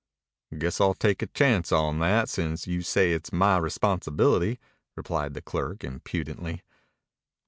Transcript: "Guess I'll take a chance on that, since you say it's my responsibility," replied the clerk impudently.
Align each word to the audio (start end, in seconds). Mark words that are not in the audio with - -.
"Guess 0.57 0.81
I'll 0.81 0.95
take 0.95 1.21
a 1.21 1.27
chance 1.27 1.71
on 1.71 1.99
that, 1.99 2.27
since 2.27 2.65
you 2.65 2.81
say 2.81 3.11
it's 3.11 3.31
my 3.31 3.59
responsibility," 3.59 4.59
replied 4.95 5.35
the 5.35 5.43
clerk 5.43 5.83
impudently. 5.83 6.63